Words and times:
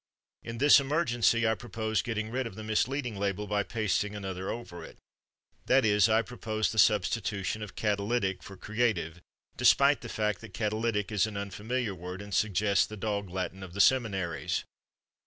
In 0.41 0.57
this 0.57 0.79
emergency, 0.79 1.47
I 1.47 1.53
propose 1.53 2.01
getting 2.01 2.31
rid 2.31 2.47
of 2.47 2.55
the 2.55 2.63
misleading 2.63 3.17
label 3.17 3.45
by 3.45 3.61
pasting 3.61 4.15
another 4.15 4.49
over 4.49 4.83
it. 4.83 4.97
That 5.67 5.85
is, 5.85 6.09
I 6.09 6.23
propose 6.23 6.71
the 6.71 6.79
substitution 6.79 7.61
of 7.61 7.75
"catalytic" 7.75 8.41
for 8.41 8.57
"creative," 8.57 9.21
despite 9.57 10.01
the 10.01 10.09
fact 10.09 10.41
that 10.41 10.55
"catalytic" 10.55 11.11
is 11.11 11.27
an 11.27 11.37
unfamiliar 11.37 11.93
word, 11.93 12.19
and 12.19 12.33
suggests 12.33 12.87
the 12.87 12.97
dog 12.97 13.29
Latin 13.29 13.61
of 13.61 13.73
the 13.73 13.79
seminaries. 13.79 14.63